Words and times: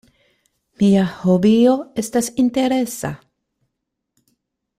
Mia 0.79 1.03
hobio 1.17 1.75
estas 2.05 2.31
interesa. 2.45 3.13